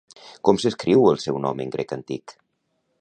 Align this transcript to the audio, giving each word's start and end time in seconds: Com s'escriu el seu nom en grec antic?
Com 0.47 0.57
s'escriu 0.63 1.05
el 1.11 1.21
seu 1.25 1.37
nom 1.45 1.61
en 1.67 1.75
grec 1.77 1.95
antic? 1.99 2.35